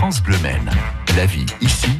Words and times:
France 0.00 0.22
Bleu 0.22 0.38
Maine. 0.38 0.99
La 1.16 1.26
vie 1.26 1.46
ici, 1.60 1.90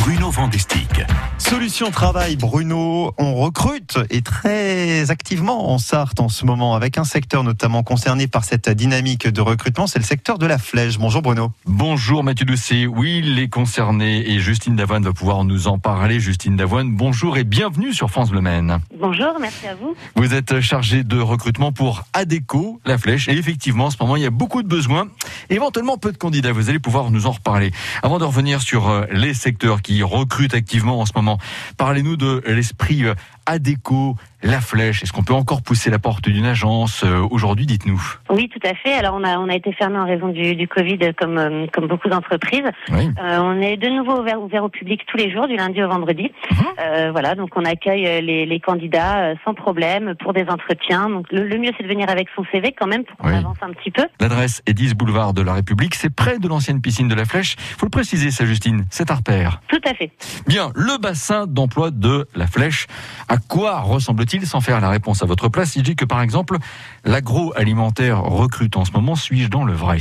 Bruno 0.00 0.30
Vandestick. 0.30 1.04
Solution 1.36 1.90
Travail, 1.90 2.36
Bruno, 2.36 3.12
on 3.18 3.34
recrute 3.34 3.98
et 4.10 4.22
très 4.22 5.10
activement 5.10 5.70
en 5.72 5.78
Sarthe 5.78 6.20
en 6.20 6.28
ce 6.28 6.44
moment, 6.46 6.74
avec 6.74 6.98
un 6.98 7.04
secteur 7.04 7.44
notamment 7.44 7.82
concerné 7.82 8.26
par 8.26 8.44
cette 8.44 8.68
dynamique 8.70 9.28
de 9.28 9.40
recrutement, 9.40 9.86
c'est 9.86 9.98
le 9.98 10.04
secteur 10.04 10.38
de 10.38 10.46
la 10.46 10.58
flèche. 10.58 10.98
Bonjour 10.98 11.22
Bruno. 11.22 11.52
Bonjour 11.66 12.24
Mathieu 12.24 12.46
Doucet, 12.46 12.86
oui, 12.86 13.22
les 13.22 13.48
concernés 13.48 14.30
et 14.30 14.40
Justine 14.40 14.76
Davoine 14.76 15.04
va 15.04 15.12
pouvoir 15.12 15.44
nous 15.44 15.68
en 15.68 15.78
parler. 15.78 16.18
Justine 16.18 16.56
Davoine, 16.56 16.90
bonjour 16.90 17.36
et 17.36 17.44
bienvenue 17.44 17.92
sur 17.92 18.10
France 18.10 18.30
Bleu 18.30 18.40
Maine. 18.40 18.78
Bonjour, 18.98 19.34
merci 19.40 19.66
à 19.68 19.74
vous. 19.74 19.94
Vous 20.16 20.34
êtes 20.34 20.60
chargé 20.60 21.04
de 21.04 21.20
recrutement 21.20 21.72
pour 21.72 22.04
ADECO, 22.14 22.80
la 22.84 22.98
flèche, 22.98 23.28
et 23.28 23.36
effectivement, 23.36 23.86
en 23.86 23.90
ce 23.90 23.96
moment, 24.00 24.16
il 24.16 24.22
y 24.22 24.26
a 24.26 24.30
beaucoup 24.30 24.62
de 24.62 24.68
besoins, 24.68 25.08
éventuellement 25.50 25.98
peu 25.98 26.12
de 26.12 26.18
candidats. 26.18 26.52
Vous 26.52 26.70
allez 26.70 26.78
pouvoir 26.78 27.10
nous 27.10 27.26
en 27.26 27.32
reparler. 27.32 27.72
Avant 28.02 28.18
de 28.18 28.24
revenir 28.24 28.37
sur 28.60 28.88
euh, 28.88 29.04
les 29.10 29.34
secteurs 29.34 29.82
qui 29.82 30.02
recrutent 30.02 30.54
activement 30.54 31.00
en 31.00 31.06
ce 31.06 31.12
moment, 31.16 31.38
parlez-nous 31.76 32.16
de 32.16 32.42
l'esprit 32.46 33.04
euh, 33.48 33.54
ADECO, 33.54 34.14
la 34.42 34.60
flèche. 34.60 35.02
Est-ce 35.02 35.12
qu'on 35.12 35.22
peut 35.24 35.34
encore 35.34 35.62
pousser 35.62 35.90
la 35.90 35.98
porte 35.98 36.28
d'une 36.28 36.46
agence 36.46 37.02
euh, 37.04 37.26
aujourd'hui 37.30 37.66
Dites-nous. 37.66 38.00
Oui, 38.30 38.48
tout 38.48 38.60
à 38.68 38.74
fait. 38.74 38.92
Alors, 38.94 39.14
on 39.16 39.24
a, 39.24 39.38
on 39.38 39.48
a 39.48 39.54
été 39.54 39.72
fermé 39.72 39.98
en 39.98 40.06
raison 40.06 40.28
du, 40.28 40.54
du 40.54 40.68
Covid, 40.68 40.98
comme, 41.18 41.38
euh, 41.38 41.66
comme 41.72 41.88
beaucoup 41.88 42.08
d'entreprises. 42.08 42.62
Oui. 42.90 43.10
Euh, 43.22 43.38
on 43.40 43.60
est 43.60 43.76
de 43.76 43.88
nouveau 43.88 44.20
ouvert, 44.20 44.40
ouvert 44.40 44.62
au 44.64 44.68
public 44.68 45.00
tous 45.08 45.16
les 45.16 45.32
jours, 45.32 45.48
du 45.48 45.56
lundi 45.56 45.82
au 45.82 45.88
vendredi. 45.88 46.30
Mhm. 46.50 46.58
Euh, 46.80 47.10
voilà, 47.10 47.34
donc 47.34 47.50
on 47.56 47.64
accueille 47.64 48.06
euh, 48.06 48.20
les, 48.20 48.46
les 48.46 48.60
candidats 48.60 49.18
euh, 49.30 49.34
sans 49.44 49.54
problème 49.54 50.14
pour 50.20 50.32
des 50.32 50.44
entretiens. 50.48 51.08
Donc, 51.08 51.26
le, 51.32 51.46
le 51.48 51.58
mieux, 51.58 51.70
c'est 51.76 51.82
de 51.82 51.88
venir 51.88 52.08
avec 52.08 52.28
son 52.36 52.44
CV 52.52 52.72
quand 52.78 52.86
même 52.86 53.04
pour 53.04 53.16
qu'on 53.16 53.28
Oui. 53.30 53.36
avance 53.36 53.56
un 53.62 53.72
petit 53.72 53.90
peu. 53.90 54.04
L'adresse 54.20 54.62
est 54.66 54.74
10 54.74 54.94
boulevard 54.94 55.34
de 55.34 55.42
la 55.42 55.54
République. 55.54 55.94
C'est 55.96 56.14
près 56.14 56.38
de 56.38 56.46
l'ancienne 56.46 56.80
piscine 56.80 57.08
de 57.08 57.14
la 57.14 57.24
Flèche. 57.24 57.56
Faut 57.58 57.86
le 57.86 57.90
préciser, 57.90 58.30
ça, 58.30 58.46
Justine. 58.46 58.84
C'est 58.90 59.10
à 59.10 59.14
repère. 59.16 59.60
Tout 59.68 59.80
à 59.84 59.94
fait. 59.94 60.12
Bien, 60.46 60.70
le 60.76 60.98
bassin 61.00 61.46
d'emploi 61.46 61.90
de 61.90 62.28
la 62.36 62.46
Flèche. 62.46 62.86
À 63.28 63.37
quoi 63.46 63.80
ressemble-t-il 63.80 64.46
sans 64.46 64.60
faire 64.60 64.80
la 64.80 64.90
réponse 64.90 65.22
à 65.22 65.26
votre 65.26 65.48
place? 65.48 65.74
Je 65.74 65.80
dis 65.80 65.96
que, 65.96 66.04
par 66.04 66.22
exemple, 66.22 66.58
l'agroalimentaire 67.04 68.22
recrute 68.22 68.76
en 68.76 68.84
ce 68.84 68.92
moment, 68.92 69.14
suis-je 69.14 69.48
dans 69.48 69.64
le 69.64 69.72
vrai? 69.72 69.98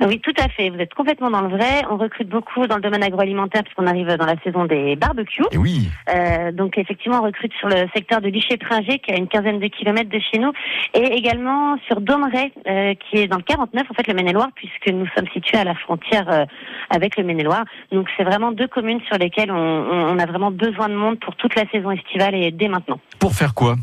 Oui, 0.00 0.20
tout 0.20 0.32
à 0.38 0.48
fait. 0.48 0.70
Vous 0.70 0.78
êtes 0.78 0.94
complètement 0.94 1.30
dans 1.30 1.40
le 1.42 1.48
vrai. 1.48 1.82
On 1.90 1.96
recrute 1.96 2.28
beaucoup 2.28 2.66
dans 2.66 2.76
le 2.76 2.82
domaine 2.82 3.02
agroalimentaire 3.02 3.62
puisqu'on 3.64 3.86
arrive 3.86 4.06
dans 4.16 4.26
la 4.26 4.36
saison 4.44 4.64
des 4.64 4.94
barbecues. 4.96 5.42
Et 5.50 5.58
oui, 5.58 5.88
Euh, 6.14 6.52
donc 6.52 6.78
effectivement, 6.78 7.18
on 7.20 7.24
recrute 7.24 7.52
sur 7.58 7.68
le 7.68 7.86
secteur 7.94 8.20
de 8.20 8.28
Liché-Pringé, 8.28 8.98
qui 9.00 9.10
est 9.10 9.14
à 9.14 9.18
une 9.18 9.28
quinzaine 9.28 9.58
de 9.58 9.66
kilomètres 9.66 10.10
de 10.10 10.20
chez 10.20 10.38
nous, 10.38 10.52
et 10.94 11.02
également 11.16 11.76
sur 11.86 12.00
Domeray, 12.00 12.52
euh, 12.66 12.94
qui 12.94 13.18
est 13.18 13.26
dans 13.26 13.36
le 13.36 13.42
49, 13.42 13.90
en 13.90 13.94
fait, 13.94 14.06
le 14.06 14.14
Maine-et-Loire, 14.14 14.48
puisque 14.54 14.88
nous 14.88 15.06
sommes 15.16 15.28
situés 15.32 15.58
à 15.58 15.64
la 15.64 15.74
frontière 15.74 16.26
euh, 16.30 16.44
avec 16.90 17.16
le 17.16 17.24
Maine-et-Loire. 17.24 17.64
Donc 17.92 18.08
c'est 18.16 18.24
vraiment 18.24 18.52
deux 18.52 18.68
communes 18.68 19.00
sur 19.08 19.18
lesquelles 19.18 19.50
on 19.50 20.18
a 20.18 20.26
vraiment 20.26 20.50
besoin 20.50 20.88
de 20.88 20.94
monde 20.94 21.18
pour 21.18 21.34
toute 21.36 21.54
la 21.54 21.68
saison 21.70 21.90
estivale 21.90 22.34
et 22.34 22.50
dès 22.50 22.68
maintenant. 22.68 23.00
pour 23.18 23.32
faire 23.34 23.54
quoi? 23.54 23.76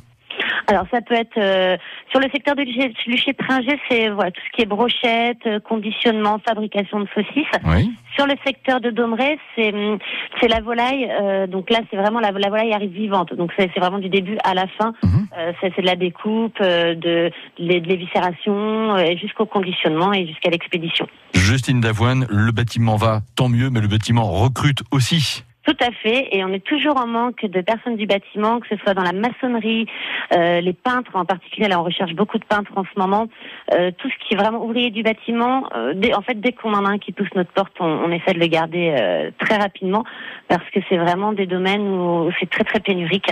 Alors 0.67 0.85
ça 0.91 1.01
peut 1.01 1.13
être 1.13 1.37
euh, 1.37 1.77
sur 2.11 2.19
le 2.19 2.29
secteur 2.31 2.55
de 2.55 2.61
Liché-Pringé, 2.61 3.79
c'est 3.89 4.09
voilà 4.09 4.31
tout 4.31 4.41
ce 4.47 4.51
qui 4.55 4.61
est 4.63 4.65
brochette, 4.65 5.45
euh, 5.45 5.59
conditionnement, 5.59 6.39
fabrication 6.47 6.99
de 6.99 7.07
saucisses. 7.13 7.45
Oui. 7.65 7.91
Sur 8.15 8.25
le 8.25 8.33
secteur 8.45 8.79
de 8.81 8.89
Domeray, 8.89 9.37
c'est 9.55 9.73
hum, 9.73 9.99
c'est 10.39 10.47
la 10.47 10.61
volaille. 10.61 11.07
euh, 11.21 11.47
donc 11.47 11.69
là, 11.69 11.79
c'est 11.89 11.97
vraiment 11.97 12.19
la, 12.19 12.31
la 12.31 12.49
volaille 12.49 12.73
arrive 12.73 12.91
vivante. 12.91 13.33
Donc 13.35 13.51
c'est 13.57 13.69
vraiment 13.77 13.99
du 13.99 14.09
début 14.09 14.37
à 14.43 14.53
la 14.53 14.67
fin. 14.67 14.93
Mhm. 15.03 15.27
Euh, 15.37 15.51
c'est 15.61 15.75
de 15.77 15.85
la 15.85 15.95
découpe, 15.95 16.57
euh, 16.61 16.95
de, 16.95 17.31
de, 17.59 17.79
de 17.79 17.87
l'éviscération, 17.87 18.95
euh, 18.95 19.15
jusqu'au 19.17 19.45
conditionnement 19.45 20.13
et 20.13 20.25
jusqu'à 20.25 20.49
l'expédition. 20.49 21.07
Justine 21.33 21.81
Davoine, 21.81 22.25
le 22.29 22.51
bâtiment 22.51 22.95
va 22.95 23.21
tant 23.35 23.49
mieux, 23.49 23.69
mais 23.69 23.81
le 23.81 23.87
bâtiment 23.87 24.23
recrute 24.31 24.81
aussi. 24.91 25.43
Tout 25.65 25.77
à 25.81 25.91
fait, 25.91 26.27
et 26.31 26.45
on 26.45 26.49
est 26.49 26.63
toujours 26.63 26.97
en 26.97 27.07
manque 27.07 27.43
de 27.43 27.61
personnes 27.61 27.95
du 27.95 28.05
bâtiment, 28.05 28.59
que 28.59 28.67
ce 28.69 28.75
soit 28.83 28.93
dans 28.93 29.01
la 29.01 29.13
maçonnerie, 29.13 29.87
euh, 30.35 30.61
les 30.61 30.73
peintres 30.73 31.15
en 31.15 31.25
particulier. 31.25 31.67
Là, 31.67 31.79
on 31.79 31.83
recherche 31.83 32.13
beaucoup 32.13 32.37
de 32.37 32.45
peintres 32.45 32.71
en 32.75 32.83
ce 32.83 32.99
moment. 32.99 33.27
Euh, 33.73 33.89
tout 33.97 34.07
ce 34.07 34.27
qui 34.27 34.35
est 34.35 34.37
vraiment 34.37 34.63
ouvrier 34.63 34.91
du 34.91 35.01
bâtiment. 35.01 35.63
euh, 35.75 35.93
en 36.15 36.21
fait, 36.21 36.39
dès 36.39 36.51
qu'on 36.51 36.71
en 36.73 36.85
a 36.85 36.89
un 36.89 36.99
qui 36.99 37.11
pousse 37.13 37.29
notre 37.33 37.51
porte, 37.51 37.73
on, 37.79 38.11
essaie 38.11 38.33
de 38.33 38.39
le 38.39 38.45
garder 38.45 38.95
très 39.39 39.57
rapidement 39.57 40.03
parce 40.47 40.63
que 40.69 40.79
c'est 40.87 40.97
vraiment 40.97 41.33
des 41.33 41.47
domaines 41.47 41.81
où 41.81 42.29
c'est 42.39 42.49
très 42.49 42.63
très 42.63 42.79
pénurique. 42.79 43.29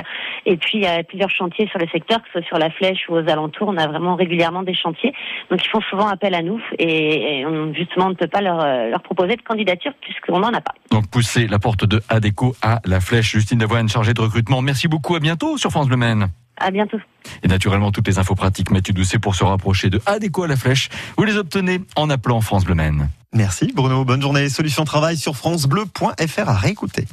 Et 0.48 0.58
puis 0.58 0.80
il 0.80 0.84
y 0.84 0.88
a 0.88 1.04
plusieurs 1.04 1.30
chantiers 1.30 1.68
sur 1.68 1.80
le 1.80 1.88
secteur, 1.90 2.20
que 2.24 2.28
ce 2.34 2.40
soit 2.40 2.48
sur 2.48 2.58
la 2.58 2.72
Flèche 2.72 3.08
ou 3.10 3.14
aux 3.14 3.30
alentours. 3.30 3.68
On 3.68 3.78
a 3.78 3.88
vraiment 3.88 4.16
régulièrement 4.16 4.64
des 4.64 4.74
chantiers, 4.74 5.14
donc 5.52 5.64
ils 5.64 5.70
font 5.70 5.82
souvent 5.82 6.08
appel 6.08 6.34
à 6.34 6.42
nous 6.42 6.62
et, 6.80 7.46
justement 7.74 8.08
on 8.08 8.10
ne 8.10 8.16
peut 8.16 8.28
pas 8.28 8.42
leur, 8.42 8.58
leur 8.90 9.02
proposer 9.04 9.36
de 9.36 9.42
candidature 9.42 9.94
puisqu'on 10.02 10.40
n'en 10.40 10.50
a 10.50 10.62
pas. 10.62 10.74
Donc 10.92 11.10
pousser 11.10 11.48
la 11.48 11.60
porte 11.60 11.86
de 11.86 12.02
ADECO 12.24 12.56
à 12.62 12.80
la 12.86 13.02
Flèche. 13.02 13.32
Justine 13.32 13.60
Davoine, 13.60 13.90
chargée 13.90 14.14
de 14.14 14.22
recrutement. 14.22 14.62
Merci 14.62 14.88
beaucoup, 14.88 15.16
à 15.16 15.20
bientôt 15.20 15.58
sur 15.58 15.72
France 15.72 15.88
Bleu 15.88 15.98
Maine. 15.98 16.30
À 16.56 16.72
bientôt. 16.72 16.98
Et 17.44 17.48
naturellement, 17.50 17.92
toutes 17.92 18.08
les 18.08 18.18
infos 18.18 18.36
pratiques, 18.36 18.72
Mathieu 18.72 18.94
Doucet, 18.94 19.20
pour 19.20 19.36
se 19.36 19.44
rapprocher 19.44 19.90
de 19.90 20.00
ADECO 20.06 20.44
à 20.44 20.48
la 20.48 20.56
Flèche, 20.56 20.90
vous 21.18 21.26
les 21.26 21.36
obtenez 21.36 21.82
en 21.98 22.10
appelant 22.10 22.40
France 22.40 22.64
Bleu 22.64 22.76
Maine. 22.76 23.10
Merci 23.34 23.74
Bruno, 23.76 24.06
bonne 24.06 24.22
journée. 24.22 24.48
Solution 24.48 24.86
Travail 24.86 25.18
sur 25.18 25.36
francebleu.fr 25.36 26.50
à 26.50 26.54
réécouter. 26.54 27.08